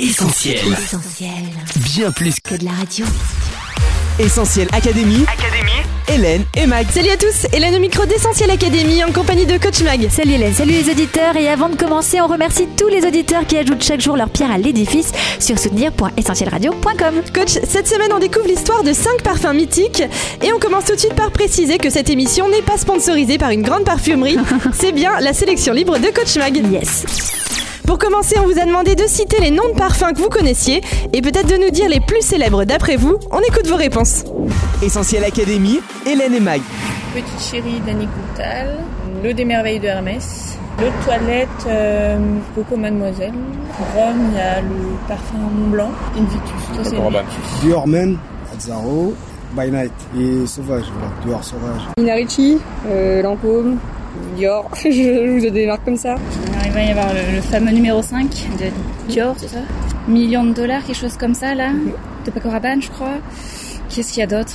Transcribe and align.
Essentiel. 0.00 0.56
Essentiel. 0.72 1.30
Bien 1.76 2.10
plus 2.10 2.40
Que 2.40 2.54
de 2.54 2.64
la 2.64 2.70
radio. 2.70 3.04
Essentiel 4.18 4.66
Académie. 4.72 5.26
Académie. 5.28 5.82
Hélène 6.08 6.44
et 6.56 6.66
Mag. 6.66 6.86
Salut 6.90 7.10
à 7.10 7.18
tous, 7.18 7.46
Hélène 7.52 7.74
au 7.74 7.80
micro 7.80 8.06
d'Essentiel 8.06 8.50
Académie 8.50 9.04
en 9.04 9.12
compagnie 9.12 9.44
de 9.44 9.58
Coach 9.58 9.82
Mag. 9.82 10.08
Salut 10.08 10.32
Hélène, 10.32 10.54
salut 10.54 10.72
les 10.72 10.88
auditeurs 10.88 11.36
et 11.36 11.50
avant 11.50 11.68
de 11.68 11.76
commencer, 11.76 12.18
on 12.22 12.28
remercie 12.28 12.66
tous 12.78 12.88
les 12.88 13.06
auditeurs 13.06 13.46
qui 13.46 13.58
ajoutent 13.58 13.84
chaque 13.84 14.00
jour 14.00 14.16
leur 14.16 14.30
pierre 14.30 14.50
à 14.50 14.56
l'édifice 14.56 15.12
sur 15.38 15.58
soutenir.essentielradio.com. 15.58 17.22
Coach, 17.34 17.58
cette 17.68 17.86
semaine 17.86 18.12
on 18.14 18.20
découvre 18.20 18.46
l'histoire 18.46 18.82
de 18.82 18.94
5 18.94 19.22
parfums 19.22 19.52
mythiques 19.54 20.02
et 20.42 20.50
on 20.54 20.58
commence 20.58 20.86
tout 20.86 20.94
de 20.94 21.00
suite 21.00 21.14
par 21.14 21.30
préciser 21.30 21.76
que 21.76 21.90
cette 21.90 22.08
émission 22.08 22.48
n'est 22.48 22.62
pas 22.62 22.78
sponsorisée 22.78 23.36
par 23.36 23.50
une 23.50 23.62
grande 23.62 23.84
parfumerie, 23.84 24.38
c'est 24.72 24.92
bien 24.92 25.20
la 25.20 25.34
sélection 25.34 25.74
libre 25.74 25.98
de 25.98 26.06
Coach 26.06 26.36
Mag. 26.38 26.56
Yes. 26.72 27.49
Pour 27.90 27.98
commencer, 27.98 28.36
on 28.38 28.46
vous 28.46 28.56
a 28.60 28.64
demandé 28.64 28.94
de 28.94 29.02
citer 29.08 29.40
les 29.40 29.50
noms 29.50 29.66
de 29.68 29.76
parfums 29.76 30.12
que 30.14 30.20
vous 30.20 30.28
connaissiez 30.28 30.80
et 31.12 31.20
peut-être 31.22 31.48
de 31.48 31.56
nous 31.56 31.70
dire 31.70 31.88
les 31.88 31.98
plus 31.98 32.22
célèbres 32.22 32.64
d'après 32.64 32.94
vous. 32.94 33.16
On 33.32 33.40
écoute 33.40 33.66
vos 33.66 33.74
réponses. 33.74 34.22
Essentiel 34.80 35.24
Académie. 35.24 35.80
Hélène 36.06 36.32
et 36.34 36.38
Mag. 36.38 36.60
Petite 37.12 37.50
chérie 37.50 37.80
d'Annie 37.84 38.06
Coutal, 38.06 38.78
l'eau 39.24 39.32
des 39.32 39.44
merveilles 39.44 39.80
de 39.80 39.88
Hermès, 39.88 40.56
l'eau 40.78 40.86
de 40.86 41.04
toilette 41.04 41.48
euh, 41.66 42.16
Coco 42.54 42.76
Mademoiselle, 42.76 43.34
Rome, 43.96 44.30
il 44.30 44.36
y 44.36 44.40
a 44.40 44.60
le 44.60 45.08
parfum 45.08 45.38
Mont 45.38 45.70
Blanc, 45.70 45.90
Invictus. 46.16 46.92
Dior 47.60 47.88
Men, 47.88 48.18
Azzaro, 48.56 49.14
By 49.56 49.68
Night 49.68 49.92
et 50.16 50.46
Sauvage, 50.46 50.84
voilà, 50.92 51.12
Dior 51.26 51.42
Sauvage. 51.42 51.82
Nina 51.98 52.14
Ricci, 52.14 52.56
euh, 52.86 53.20
Lancôme, 53.20 53.78
Dior, 54.36 54.70
je, 54.76 54.92
je 54.92 55.36
vous 55.36 55.44
ai 55.44 55.50
des 55.50 55.66
marques 55.66 55.84
comme 55.84 55.96
ça. 55.96 56.14
Il 56.70 56.74
va 56.74 56.82
y 56.84 56.90
avoir 56.90 57.12
le, 57.12 57.34
le 57.34 57.40
fameux 57.40 57.72
numéro 57.72 58.00
5 58.00 58.30
de 58.60 58.66
Dior, 59.12 59.34
c'est 59.36 59.48
ça. 59.48 59.58
Millions 60.06 60.44
de 60.44 60.52
dollars, 60.52 60.84
quelque 60.84 60.96
chose 60.96 61.16
comme 61.16 61.34
ça 61.34 61.52
là, 61.56 61.70
de 62.24 62.30
Paco 62.30 62.48
Rabanne 62.48 62.80
je 62.80 62.88
crois. 62.90 63.16
Qu'est-ce 63.88 64.12
qu'il 64.12 64.20
y 64.20 64.22
a 64.22 64.28
d'autre? 64.28 64.54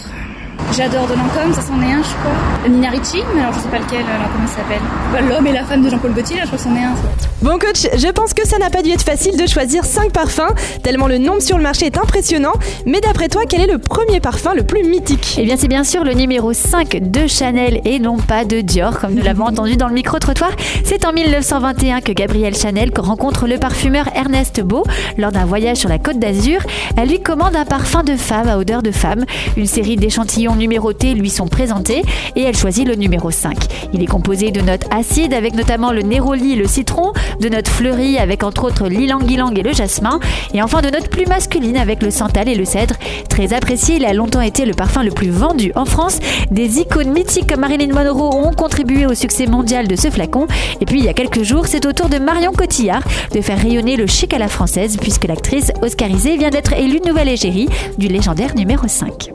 J'adore 0.75 1.07
de 1.07 1.13
Lancôme, 1.13 1.53
ça 1.53 1.61
c'en 1.61 1.81
est 1.81 1.93
un 1.93 2.03
je 2.03 2.09
crois. 2.09 2.69
Nina 2.69 2.89
Ricci, 2.89 3.19
mais 3.33 3.41
alors 3.41 3.53
je 3.53 3.59
sais 3.59 3.69
pas 3.69 3.79
lequel, 3.79 3.99
alors 4.01 4.27
comment 4.33 4.47
ça 4.47 4.55
s'appelle 4.57 4.81
Bah, 5.13 5.21
L'homme 5.21 5.47
et 5.47 5.53
la 5.53 5.63
femme 5.63 5.81
de 5.83 5.89
Jean-Paul 5.89 6.11
Gaultier, 6.13 6.35
là 6.35 6.41
je 6.43 6.47
crois 6.47 6.57
que 6.57 6.63
c'en 6.63 6.75
est 6.75 6.83
un. 6.83 6.95
ça. 6.95 7.27
Bon 7.41 7.57
coach, 7.59 7.87
je 7.95 8.07
pense 8.11 8.33
que 8.33 8.45
ça 8.47 8.57
n'a 8.57 8.69
pas 8.69 8.81
dû 8.81 8.89
être 8.91 9.03
facile 9.03 9.37
de 9.37 9.47
choisir 9.47 9.85
5 9.85 10.11
parfums, 10.11 10.53
tellement 10.83 11.07
le 11.07 11.17
nombre 11.17 11.41
sur 11.41 11.57
le 11.57 11.63
marché 11.63 11.85
est 11.85 11.97
impressionnant. 11.97 12.53
Mais 12.85 12.99
d'après 12.99 13.29
toi, 13.29 13.43
quel 13.47 13.61
est 13.61 13.71
le 13.71 13.77
premier 13.77 14.19
parfum 14.19 14.53
le 14.53 14.63
plus 14.63 14.83
mythique? 14.83 15.35
Eh 15.37 15.43
bien 15.45 15.55
c'est 15.57 15.67
bien 15.67 15.83
sûr 15.83 16.03
le 16.03 16.13
numéro 16.13 16.51
5 16.51 16.97
de 17.01 17.27
Chanel 17.27 17.81
et 17.85 17.99
non 17.99 18.17
pas 18.17 18.43
de 18.43 18.61
Dior 18.61 18.99
comme 18.99 19.13
nous 19.13 19.23
l'avons 19.23 19.45
entendu 19.45 19.77
dans 19.77 19.87
le 19.87 19.93
micro-trottoir. 19.93 20.51
C'est 20.83 21.05
en 21.05 21.13
1921 21.13 22.01
que 22.01 22.11
Gabrielle 22.11 22.55
Chanel 22.55 22.91
rencontre 22.97 23.47
le 23.47 23.57
parfumeur 23.57 24.09
Ernest 24.15 24.61
Beau 24.61 24.83
lors 25.17 25.31
d'un 25.31 25.45
voyage 25.45 25.77
sur 25.77 25.89
la 25.89 25.99
côte 25.99 26.19
d'Azur. 26.19 26.59
Elle 26.97 27.09
lui 27.09 27.21
commande 27.21 27.55
un 27.55 27.65
parfum 27.65 28.03
de 28.03 28.15
femme 28.17 28.49
à 28.49 28.57
odeur 28.57 28.81
de 28.81 28.91
femme. 28.91 29.25
Une 29.55 29.67
série 29.67 29.95
d'échantillons 29.95 30.44
numérotés 30.53 31.15
lui 31.15 31.31
sont 31.31 31.47
présentés 31.47 32.03
et 32.35 32.43
elle 32.43 32.55
choisit 32.55 32.87
le 32.87 32.95
numéro 32.95 33.31
5. 33.31 33.57
Il 33.93 34.03
est 34.03 34.07
composé 34.07 34.51
de 34.51 34.61
notes 34.61 34.85
acides 34.91 35.33
avec 35.33 35.55
notamment 35.55 35.91
le 35.91 36.01
néroli 36.01 36.53
et 36.53 36.55
le 36.55 36.67
citron, 36.67 37.13
de 37.39 37.49
notes 37.49 37.67
fleuries 37.67 38.19
avec 38.19 38.43
entre 38.43 38.65
autres 38.65 38.87
l'ilang-ilang 38.87 39.53
et 39.57 39.63
le 39.63 39.73
jasmin, 39.73 40.19
et 40.53 40.61
enfin 40.61 40.81
de 40.81 40.89
notes 40.89 41.09
plus 41.09 41.25
masculines 41.25 41.77
avec 41.77 42.03
le 42.03 42.11
santal 42.11 42.49
et 42.49 42.55
le 42.55 42.65
cèdre. 42.65 42.95
Très 43.29 43.53
apprécié, 43.53 43.95
il 43.95 44.05
a 44.05 44.13
longtemps 44.13 44.41
été 44.41 44.65
le 44.65 44.73
parfum 44.73 45.03
le 45.03 45.11
plus 45.11 45.29
vendu 45.29 45.71
en 45.75 45.85
France. 45.85 46.19
Des 46.51 46.79
icônes 46.79 47.11
mythiques 47.11 47.49
comme 47.49 47.61
Marilyn 47.61 47.93
Monroe 47.93 48.35
ont 48.35 48.53
contribué 48.53 49.05
au 49.05 49.13
succès 49.13 49.47
mondial 49.47 49.87
de 49.87 49.95
ce 49.95 50.09
flacon. 50.09 50.47
Et 50.81 50.85
puis 50.85 50.99
il 50.99 51.05
y 51.05 51.09
a 51.09 51.13
quelques 51.13 51.43
jours, 51.43 51.67
c'est 51.67 51.85
au 51.85 51.93
tour 51.93 52.09
de 52.09 52.17
Marion 52.17 52.51
Cotillard 52.51 53.03
de 53.33 53.41
faire 53.41 53.59
rayonner 53.59 53.95
le 53.95 54.07
chic 54.07 54.33
à 54.33 54.37
la 54.37 54.47
française, 54.47 54.97
puisque 54.99 55.25
l'actrice 55.25 55.71
oscarisée 55.81 56.37
vient 56.37 56.49
d'être 56.49 56.73
élue 56.73 57.01
nouvelle 57.05 57.29
égérie 57.29 57.69
du 57.97 58.07
légendaire 58.07 58.55
numéro 58.55 58.87
5. 58.87 59.31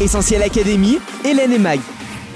Essentiel 0.00 0.42
Académie. 0.50 0.98
Hélène 1.24 1.52
et 1.52 1.58
Mag. 1.60 1.78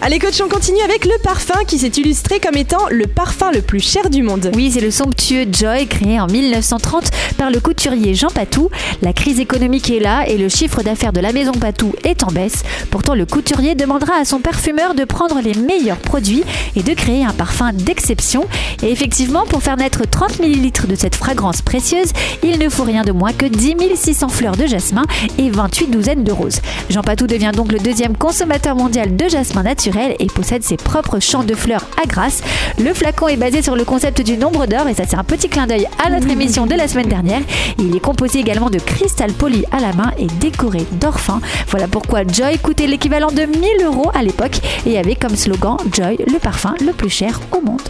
Allez 0.07 0.19
coach, 0.19 0.39
on 0.45 0.51
continue 0.51 0.83
avec 0.83 1.07
le 1.07 1.19
parfum 1.23 1.65
qui 1.67 1.79
s'est 1.79 1.89
illustré 1.89 2.39
comme 2.39 2.59
étant 2.59 2.91
le 2.91 3.07
parfum 3.07 3.51
le 3.53 3.63
plus 3.63 3.81
cher 3.81 4.11
du 4.11 4.23
monde. 4.23 4.51
Oui, 4.55 4.71
c'est 4.71 4.83
le 4.83 4.91
somptueux 4.91 5.47
Joy 5.51 5.87
créé 5.87 6.21
en 6.21 6.27
1930 6.27 7.11
par 7.39 7.51
le 7.51 7.59
couturier 7.59 8.15
Jean 8.15 8.29
Patou. 8.29 8.69
La 9.01 9.15
crise 9.15 9.41
économique 9.41 9.89
est 9.89 10.01
là 10.01 10.29
et 10.29 10.37
le 10.37 10.51
chiffre 10.51 10.83
d'affaires 10.83 11.15
de 11.15 11.21
la 11.21 11.33
maison 11.33 11.53
Patou 11.53 11.95
est 12.05 12.23
en 12.23 12.27
baisse. 12.27 12.65
Pourtant, 12.91 13.15
le 13.15 13.25
couturier 13.25 13.75
demandera 13.75 14.17
à 14.21 14.27
son 14.27 14.41
parfumeur 14.41 14.95
de 14.95 15.05
prendre 15.05 15.41
les 15.41 15.55
meilleurs 15.55 15.97
produits 15.97 16.45
et 16.77 16.83
de 16.83 16.93
créer 16.93 17.25
un 17.25 17.33
parfum 17.33 17.73
d'exception. 17.73 18.47
Et 18.83 18.93
effectivement, 18.93 19.47
pour 19.47 19.63
faire 19.63 19.79
naître 19.79 20.03
30 20.07 20.39
ml 20.41 20.87
de 20.87 20.97
cette 20.97 21.15
fragrance 21.15 21.63
précieuse, 21.63 22.13
il 22.43 22.59
ne 22.59 22.69
faut 22.69 22.85
rien 22.85 23.05
de 23.05 23.13
moins 23.13 23.33
que 23.33 23.47
10 23.47 23.77
600 23.95 24.29
fleurs 24.29 24.57
de 24.57 24.67
jasmin 24.67 25.05
et 25.39 25.49
28 25.49 25.87
douzaines 25.87 26.25
de 26.25 26.33
roses. 26.33 26.61
Jean 26.91 27.01
Patou 27.01 27.27
devient 27.27 27.53
donc 27.55 27.73
le 27.73 27.79
deuxième 27.79 28.19
consommateur 28.19 28.77
mondial 28.77 29.17
de 29.17 29.31
jasmin 29.31 29.63
naturel 29.63 29.94
et 30.19 30.27
possède 30.27 30.63
ses 30.63 30.77
propres 30.77 31.21
champs 31.21 31.45
de 31.45 31.55
fleurs 31.55 31.87
à 32.03 32.07
Grasse. 32.07 32.43
Le 32.79 32.93
flacon 32.93 33.29
est 33.29 33.37
basé 33.37 33.63
sur 33.63 33.77
le 33.77 33.85
concept 33.85 34.23
du 34.23 34.37
nombre 34.37 34.67
d'or 34.67 34.89
et 34.89 34.95
ça 34.95 35.05
c'est 35.09 35.17
un 35.17 35.25
petit 35.25 35.49
clin 35.49 35.67
d'œil 35.67 35.87
à 36.05 36.11
notre 36.11 36.29
émission 36.29 36.67
de 36.67 36.75
la 36.75 36.89
semaine 36.89 37.09
dernière. 37.09 37.43
Il 37.79 37.95
est 37.95 38.01
composé 38.01 38.41
également 38.41 38.71
de 38.71 38.79
cristal 38.79 39.33
poli 39.33 39.65
à 39.71 39.81
la 39.81 39.93
main 39.93 40.13
et 40.19 40.27
décoré 40.41 40.85
d'or 40.93 41.21
fin. 41.21 41.41
Voilà 41.69 41.89
pourquoi 41.89 42.25
Joy 42.25 42.59
coûtait 42.59 42.87
l'équivalent 42.87 43.31
de 43.31 43.43
1000 43.43 43.85
euros 43.85 44.11
à 44.15 44.23
l'époque 44.23 44.61
et 44.87 44.99
avait 44.99 45.15
comme 45.15 45.37
slogan 45.37 45.77
Joy, 45.93 46.19
le 46.27 46.39
parfum 46.39 46.75
le 46.85 46.93
plus 46.93 47.11
cher 47.11 47.41
au 47.53 47.61
monde. 47.61 47.81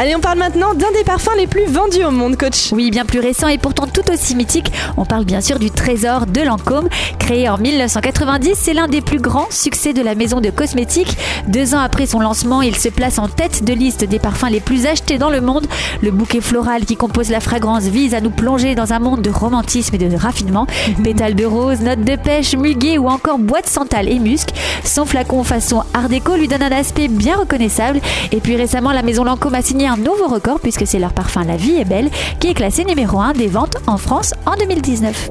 Allez, 0.00 0.16
on 0.16 0.20
parle 0.20 0.38
maintenant 0.38 0.72
d'un 0.72 0.90
des 0.92 1.04
parfums 1.04 1.36
les 1.36 1.46
plus 1.46 1.66
vendus 1.66 2.04
au 2.04 2.10
monde, 2.10 2.38
coach. 2.38 2.72
Oui, 2.72 2.90
bien 2.90 3.04
plus 3.04 3.20
récent 3.20 3.48
et 3.48 3.58
pourtant 3.58 3.86
tout 3.86 4.10
aussi 4.10 4.34
mythique. 4.34 4.72
On 4.96 5.04
parle 5.04 5.26
bien 5.26 5.42
sûr 5.42 5.58
du 5.58 5.70
trésor 5.70 6.24
de 6.24 6.40
Lancôme. 6.40 6.88
Créé 7.18 7.50
en 7.50 7.58
1990, 7.58 8.54
c'est 8.54 8.72
l'un 8.72 8.88
des 8.88 9.02
plus 9.02 9.18
grands 9.18 9.50
succès 9.50 9.92
de 9.92 10.00
la 10.00 10.14
maison 10.14 10.40
de 10.40 10.48
cosmétiques. 10.48 11.18
Deux 11.48 11.74
ans 11.74 11.80
après 11.80 12.06
son 12.06 12.18
lancement, 12.18 12.62
il 12.62 12.76
se 12.76 12.88
place 12.88 13.18
en 13.18 13.28
tête 13.28 13.62
de 13.62 13.74
liste 13.74 14.02
des 14.04 14.18
parfums 14.18 14.48
les 14.50 14.60
plus 14.60 14.86
achetés 14.86 15.18
dans 15.18 15.28
le 15.28 15.42
monde. 15.42 15.66
Le 16.00 16.10
bouquet 16.10 16.40
floral 16.40 16.86
qui 16.86 16.96
compose 16.96 17.28
la 17.28 17.40
fragrance 17.40 17.82
vise 17.82 18.14
à 18.14 18.22
nous 18.22 18.30
plonger 18.30 18.74
dans 18.74 18.94
un 18.94 19.00
monde 19.00 19.20
de 19.20 19.28
romantisme 19.28 19.96
et 19.96 19.98
de 19.98 20.16
raffinement. 20.16 20.66
Pétales 21.04 21.34
de 21.34 21.44
rose, 21.44 21.82
notes 21.82 22.04
de 22.04 22.16
pêche, 22.16 22.56
muguet 22.56 22.96
ou 22.96 23.08
encore 23.08 23.38
boîte 23.38 23.68
santal 23.68 24.08
et 24.08 24.18
musc. 24.18 24.48
Son 24.82 25.04
flacon 25.04 25.44
façon 25.44 25.82
art 25.92 26.08
déco 26.08 26.36
lui 26.36 26.48
donne 26.48 26.62
un 26.62 26.72
aspect 26.72 27.08
bien 27.08 27.36
reconnaissable. 27.36 28.00
Et 28.32 28.38
puis 28.38 28.56
récemment, 28.56 28.92
la 28.92 29.02
maison 29.02 29.24
Lancôme 29.24 29.56
a 29.56 29.60
signé 29.60 29.89
un 29.90 29.96
nouveau 29.96 30.28
record 30.28 30.60
puisque 30.60 30.86
c'est 30.86 31.00
leur 31.00 31.12
parfum 31.12 31.42
La 31.44 31.56
Vie 31.56 31.76
est 31.76 31.84
belle 31.84 32.10
qui 32.38 32.48
est 32.48 32.54
classé 32.54 32.84
numéro 32.84 33.18
1 33.18 33.32
des 33.32 33.48
ventes 33.48 33.76
en 33.88 33.96
France 33.96 34.34
en 34.46 34.56
2019. 34.56 35.30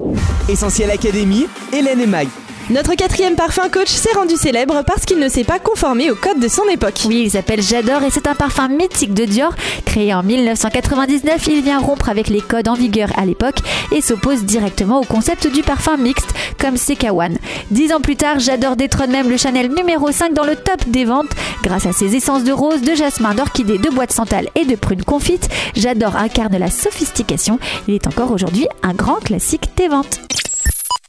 Essentiel 0.50 0.92
Académie. 0.92 1.48
Hélène 1.72 2.02
et 2.02 2.08
Mag. 2.08 2.28
Notre 2.70 2.94
quatrième 2.94 3.36
parfum 3.36 3.68
coach 3.68 3.90
s'est 3.90 4.14
rendu 4.14 4.36
célèbre 4.36 4.84
parce 4.86 5.04
qu'il 5.04 5.18
ne 5.18 5.28
s'est 5.28 5.44
pas 5.44 5.58
conformé 5.58 6.12
au 6.12 6.16
code 6.16 6.40
de 6.40 6.48
son 6.48 6.68
époque. 6.70 7.02
Oui, 7.08 7.24
il 7.26 7.32
s'appelle 7.32 7.64
J'adore 7.64 8.04
et 8.04 8.12
c'est 8.12 8.28
un 8.28 8.36
parfum 8.36 8.68
mythique 8.68 9.16
de 9.16 9.26
Dior. 9.26 9.56
Créé 9.86 10.14
en 10.14 10.22
1999, 10.22 11.48
il 11.48 11.64
vient 11.64 11.80
rompre 11.80 12.10
avec 12.10 12.28
les 12.28 12.42
codes 12.42 12.68
en 12.68 12.76
vigueur 12.76 13.10
à 13.18 13.26
l'époque 13.26 13.58
et 13.92 14.02
s'oppose 14.02 14.44
directement 14.44 15.00
au 15.00 15.04
concept 15.04 15.48
du 15.48 15.64
parfum 15.64 15.98
mixte 15.98 16.30
comme 16.60 16.76
CK1. 16.76 17.38
Dix 17.72 17.92
ans 17.92 18.02
plus 18.02 18.18
tard, 18.18 18.38
J'adore 18.38 18.76
détrône 18.76 19.10
même 19.10 19.32
le 19.32 19.38
Chanel 19.38 19.74
numéro 19.74 20.12
5 20.12 20.36
dans 20.36 20.46
le 20.46 20.56
top 20.56 20.88
des 20.90 21.06
ventes. 21.06 21.32
Grâce 21.64 21.88
à 21.88 21.92
ses 21.92 22.16
essences 22.16 22.44
de 22.44 22.52
rose, 22.52 22.84
de 22.84 22.94
jasmin, 22.94 23.34
d'orchidée, 23.34 23.80
de 23.80 23.90
bois 23.90 24.06
de 24.06 24.12
santal 24.12 24.48
et 24.54 24.66
de 24.66 24.76
prunes 24.76 25.04
confites, 25.04 25.50
J'adore 25.76 26.18
incarne 26.18 26.56
la 26.60 26.70
sophistication. 26.70 27.58
Il 27.88 27.96
est 27.96 28.06
encore 28.06 28.32
aujourd'hui 28.32 28.68
un 28.84 28.94
grand 28.94 29.16
classique 29.16 29.70
des 29.76 29.88
ventes. 29.88 30.20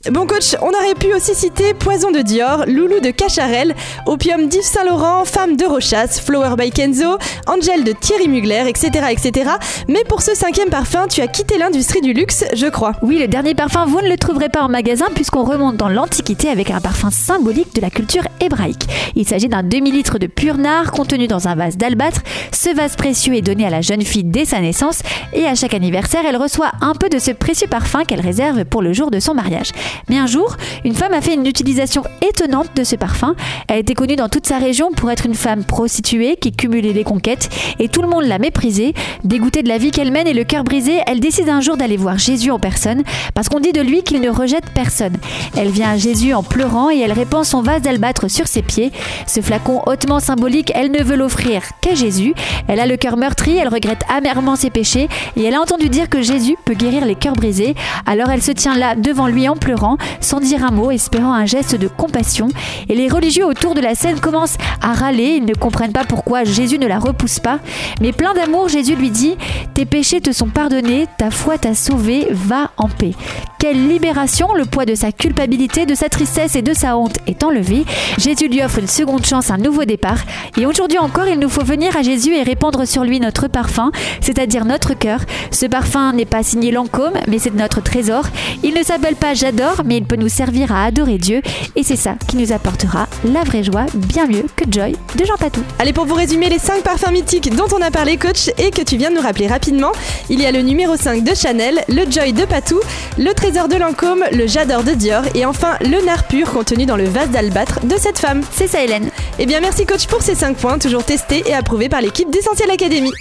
Bon 0.08 0.26
coach, 0.26 0.56
on 0.62 0.68
aurait 0.68 0.94
pu 0.98 1.12
aussi 1.12 1.34
citer 1.34 1.74
Poison 1.74 2.10
de 2.10 2.20
Dior, 2.20 2.64
Loulou 2.66 3.00
de 3.00 3.10
Cacharel, 3.10 3.74
Opium 4.06 4.48
d'Yves 4.48 4.62
Saint 4.62 4.84
Laurent, 4.84 5.26
Femme 5.26 5.58
de 5.58 5.66
Rochas, 5.66 6.22
Flower 6.24 6.56
by 6.56 6.70
Kenzo, 6.70 7.18
Angel 7.46 7.84
de 7.84 7.92
Thierry 7.92 8.26
Mugler, 8.26 8.64
etc., 8.66 9.08
etc. 9.10 9.50
Mais 9.88 10.02
pour 10.04 10.22
ce 10.22 10.34
cinquième 10.34 10.70
parfum, 10.70 11.06
tu 11.06 11.20
as 11.20 11.26
quitté 11.28 11.58
l'industrie 11.58 12.00
du 12.00 12.14
luxe, 12.14 12.46
je 12.54 12.66
crois. 12.68 12.92
Oui, 13.02 13.18
le 13.18 13.28
dernier 13.28 13.54
parfum, 13.54 13.84
vous 13.84 14.00
ne 14.00 14.08
le 14.08 14.16
trouverez 14.16 14.48
pas 14.48 14.62
en 14.62 14.70
magasin 14.70 15.04
puisqu'on 15.14 15.44
remonte 15.44 15.76
dans 15.76 15.90
l'Antiquité 15.90 16.48
avec 16.48 16.70
un 16.70 16.80
parfum 16.80 17.10
symbolique 17.10 17.74
de 17.74 17.82
la 17.82 17.90
culture 17.90 18.24
hébraïque. 18.40 18.88
Il 19.16 19.28
s'agit 19.28 19.48
d'un 19.48 19.62
demi-litre 19.62 20.18
de 20.18 20.28
pur 20.28 20.56
nard 20.56 20.92
contenu 20.92 21.26
dans 21.28 21.46
un 21.46 21.54
vase 21.54 21.76
d'albâtre. 21.76 22.22
Ce 22.52 22.74
vase 22.74 22.96
précieux 22.96 23.34
est 23.34 23.42
donné 23.42 23.66
à 23.66 23.70
la 23.70 23.82
jeune 23.82 24.00
fille 24.00 24.24
dès 24.24 24.46
sa 24.46 24.60
naissance 24.60 25.02
et 25.34 25.44
à 25.44 25.54
chaque 25.54 25.74
anniversaire, 25.74 26.22
elle 26.26 26.38
reçoit 26.38 26.72
un 26.80 26.94
peu 26.94 27.10
de 27.10 27.18
ce 27.18 27.32
précieux 27.32 27.68
parfum 27.68 28.04
qu'elle 28.04 28.22
réserve 28.22 28.64
pour 28.64 28.80
le 28.80 28.94
jour 28.94 29.10
de 29.10 29.20
son 29.20 29.34
mariage. 29.34 29.72
Mais 30.08 30.18
un 30.18 30.26
jour, 30.26 30.56
une 30.84 30.94
femme 30.94 31.12
a 31.12 31.20
fait 31.20 31.34
une 31.34 31.46
utilisation 31.46 32.02
étonnante 32.22 32.68
de 32.76 32.84
ce 32.84 32.96
parfum. 32.96 33.34
Elle 33.68 33.78
était 33.78 33.94
connue 33.94 34.16
dans 34.16 34.28
toute 34.28 34.46
sa 34.46 34.58
région 34.58 34.90
pour 34.92 35.10
être 35.10 35.26
une 35.26 35.34
femme 35.34 35.64
prostituée 35.64 36.36
qui 36.36 36.52
cumulait 36.52 36.92
les 36.92 37.04
conquêtes 37.04 37.48
et 37.78 37.88
tout 37.88 38.02
le 38.02 38.08
monde 38.08 38.24
l'a 38.24 38.38
méprisée. 38.38 38.94
Dégoûtée 39.24 39.62
de 39.62 39.68
la 39.68 39.78
vie 39.78 39.90
qu'elle 39.90 40.12
mène 40.12 40.26
et 40.26 40.34
le 40.34 40.44
cœur 40.44 40.64
brisé, 40.64 40.98
elle 41.06 41.20
décide 41.20 41.48
un 41.48 41.60
jour 41.60 41.76
d'aller 41.76 41.96
voir 41.96 42.18
Jésus 42.18 42.50
en 42.50 42.58
personne 42.58 43.02
parce 43.34 43.48
qu'on 43.48 43.60
dit 43.60 43.72
de 43.72 43.80
lui 43.80 44.02
qu'il 44.02 44.20
ne 44.20 44.30
rejette 44.30 44.70
personne. 44.74 45.16
Elle 45.56 45.70
vient 45.70 45.90
à 45.90 45.96
Jésus 45.96 46.34
en 46.34 46.42
pleurant 46.42 46.90
et 46.90 46.98
elle 46.98 47.12
répand 47.12 47.44
son 47.44 47.62
vase 47.62 47.82
d'albâtre 47.82 48.30
sur 48.30 48.46
ses 48.46 48.62
pieds. 48.62 48.92
Ce 49.26 49.40
flacon 49.40 49.82
hautement 49.86 50.20
symbolique, 50.20 50.72
elle 50.74 50.90
ne 50.90 51.02
veut 51.02 51.16
l'offrir 51.16 51.62
qu'à 51.80 51.94
Jésus. 51.94 52.34
Elle 52.68 52.80
a 52.80 52.86
le 52.86 52.96
cœur 52.96 53.16
meurtri, 53.16 53.56
elle 53.56 53.68
regrette 53.68 54.02
amèrement 54.08 54.56
ses 54.56 54.70
péchés 54.70 55.08
et 55.36 55.44
elle 55.44 55.54
a 55.54 55.60
entendu 55.60 55.88
dire 55.88 56.08
que 56.08 56.22
Jésus 56.22 56.56
peut 56.64 56.74
guérir 56.74 57.04
les 57.04 57.14
cœurs 57.14 57.34
brisés. 57.34 57.74
Alors 58.06 58.30
elle 58.30 58.42
se 58.42 58.52
tient 58.52 58.76
là 58.76 58.94
devant 58.94 59.26
lui 59.26 59.48
en 59.48 59.56
pleurant, 59.56 59.79
sans 60.20 60.40
dire 60.40 60.64
un 60.64 60.70
mot, 60.70 60.90
espérant 60.90 61.32
un 61.32 61.46
geste 61.46 61.74
de 61.74 61.88
compassion. 61.88 62.48
Et 62.88 62.94
les 62.94 63.08
religieux 63.08 63.46
autour 63.46 63.74
de 63.74 63.80
la 63.80 63.94
scène 63.94 64.20
commencent 64.20 64.58
à 64.80 64.92
râler, 64.92 65.38
ils 65.38 65.44
ne 65.44 65.54
comprennent 65.54 65.92
pas 65.92 66.04
pourquoi 66.04 66.44
Jésus 66.44 66.78
ne 66.78 66.86
la 66.86 66.98
repousse 66.98 67.40
pas. 67.40 67.58
Mais 68.00 68.12
plein 68.12 68.34
d'amour, 68.34 68.68
Jésus 68.68 68.96
lui 68.96 69.10
dit 69.10 69.36
Tes 69.74 69.84
péchés 69.84 70.20
te 70.20 70.32
sont 70.32 70.48
pardonnés, 70.48 71.06
ta 71.18 71.30
foi 71.30 71.58
t'a 71.58 71.74
sauvé, 71.74 72.28
va 72.30 72.69
en 72.80 72.88
paix. 72.88 73.12
Quelle 73.58 73.88
libération, 73.88 74.54
le 74.54 74.64
poids 74.64 74.86
de 74.86 74.94
sa 74.94 75.12
culpabilité, 75.12 75.84
de 75.84 75.94
sa 75.94 76.08
tristesse 76.08 76.56
et 76.56 76.62
de 76.62 76.72
sa 76.72 76.96
honte 76.96 77.18
est 77.26 77.44
enlevé. 77.44 77.84
Jésus 78.16 78.48
lui 78.48 78.62
offre 78.62 78.78
une 78.78 78.88
seconde 78.88 79.26
chance, 79.26 79.50
un 79.50 79.58
nouveau 79.58 79.84
départ. 79.84 80.20
Et 80.56 80.64
aujourd'hui 80.64 80.98
encore, 80.98 81.28
il 81.28 81.38
nous 81.38 81.50
faut 81.50 81.64
venir 81.64 81.94
à 81.94 82.02
Jésus 82.02 82.34
et 82.34 82.42
répandre 82.42 82.88
sur 82.88 83.04
lui 83.04 83.20
notre 83.20 83.48
parfum, 83.48 83.92
c'est-à-dire 84.22 84.64
notre 84.64 84.94
cœur. 84.94 85.20
Ce 85.50 85.66
parfum 85.66 86.14
n'est 86.14 86.24
pas 86.24 86.42
signé 86.42 86.70
Lancôme, 86.70 87.18
mais 87.28 87.38
c'est 87.38 87.54
notre 87.54 87.82
trésor. 87.82 88.24
Il 88.62 88.72
ne 88.72 88.82
s'appelle 88.82 89.16
pas 89.16 89.34
J'adore, 89.34 89.82
mais 89.84 89.98
il 89.98 90.04
peut 90.04 90.16
nous 90.16 90.28
servir 90.28 90.72
à 90.72 90.84
adorer 90.84 91.18
Dieu. 91.18 91.42
Et 91.76 91.82
c'est 91.82 91.96
ça 91.96 92.14
qui 92.28 92.36
nous 92.36 92.52
apportera 92.52 93.08
la 93.24 93.42
vraie 93.44 93.62
joie, 93.62 93.86
bien 93.94 94.26
mieux 94.26 94.44
que 94.56 94.64
Joy 94.70 94.96
de 95.16 95.24
Jean 95.24 95.36
Patou. 95.36 95.62
Allez, 95.78 95.92
pour 95.92 96.06
vous 96.06 96.14
résumer 96.14 96.48
les 96.48 96.58
5 96.58 96.82
parfums 96.82 97.12
mythiques 97.12 97.54
dont 97.54 97.66
on 97.76 97.82
a 97.82 97.90
parlé, 97.90 98.16
coach, 98.16 98.48
et 98.58 98.70
que 98.70 98.82
tu 98.82 98.96
viens 98.96 99.10
de 99.10 99.16
nous 99.16 99.22
rappeler 99.22 99.46
rapidement, 99.46 99.92
il 100.28 100.40
y 100.40 100.46
a 100.46 100.52
le 100.52 100.62
numéro 100.62 100.96
5 100.96 101.22
de 101.22 101.34
Chanel, 101.34 101.82
le 101.88 102.10
Joy 102.10 102.32
de 102.32 102.44
Patou, 102.44 102.80
le 103.18 103.32
Trésor 103.32 103.68
de 103.68 103.76
Lancôme, 103.76 104.24
le 104.32 104.46
J'adore 104.46 104.84
de 104.84 104.92
Dior, 104.92 105.22
et 105.34 105.44
enfin 105.46 105.76
le 105.80 106.04
nard 106.04 106.24
pur 106.24 106.52
contenu 106.52 106.86
dans 106.86 106.96
le 106.96 107.04
vase 107.04 107.30
d'albâtre 107.30 107.80
de 107.84 107.96
cette 107.96 108.18
femme. 108.18 108.42
C'est 108.52 108.68
ça, 108.68 108.82
Hélène. 108.82 109.10
Eh 109.38 109.46
bien, 109.46 109.60
merci, 109.60 109.86
coach, 109.86 110.06
pour 110.06 110.22
ces 110.22 110.34
5 110.34 110.56
points, 110.56 110.78
toujours 110.78 111.04
testés 111.04 111.42
et 111.46 111.54
approuvés 111.54 111.88
par 111.88 112.00
l'équipe 112.00 112.30
d'Essentiel 112.30 112.70
Academy. 112.70 113.12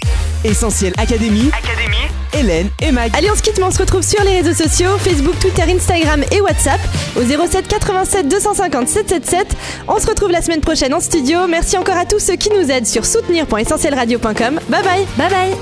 Essentiel 0.44 0.92
Académie. 0.98 1.50
Hélène 2.32 2.70
et 2.80 2.92
Mag. 2.92 3.10
Allez, 3.16 3.30
on 3.30 3.36
se 3.36 3.42
quitte, 3.42 3.58
mais 3.58 3.64
on 3.64 3.70
se 3.70 3.78
retrouve 3.78 4.02
sur 4.02 4.22
les 4.22 4.40
réseaux 4.40 4.54
sociaux 4.54 4.98
Facebook, 4.98 5.38
Twitter, 5.40 5.62
Instagram 5.62 6.22
et 6.30 6.40
WhatsApp 6.40 6.80
au 7.16 7.22
07 7.22 7.68
87 7.68 8.28
250 8.28 8.88
777. 8.88 9.56
On 9.88 9.98
se 9.98 10.06
retrouve 10.06 10.30
la 10.30 10.42
semaine 10.42 10.60
prochaine 10.60 10.94
en 10.94 11.00
studio. 11.00 11.46
Merci 11.48 11.76
encore 11.78 11.96
à 11.96 12.06
tous 12.06 12.20
ceux 12.20 12.36
qui 12.36 12.50
nous 12.50 12.70
aident 12.70 12.86
sur 12.86 13.04
soutenir.essentielradio.com. 13.04 14.60
Bye 14.68 14.82
bye. 14.82 15.06
Bye 15.16 15.30
bye. 15.30 15.56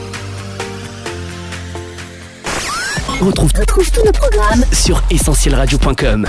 Retrouve, 3.20 3.50
retrouve 3.58 3.90
tous 3.90 4.04
nos 4.04 4.12
programmes 4.12 4.64
sur 4.72 5.02
essentielradio.com. 5.10 6.26